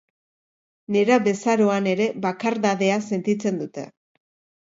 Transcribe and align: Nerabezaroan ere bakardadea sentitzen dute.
Nerabezaroan 0.95 1.89
ere 1.91 2.07
bakardadea 2.25 2.97
sentitzen 3.13 3.61
dute. 3.63 3.87